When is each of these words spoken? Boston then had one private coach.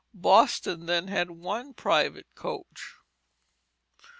Boston 0.15 0.87
then 0.87 1.09
had 1.09 1.29
one 1.29 1.75
private 1.75 2.25
coach. 2.33 2.95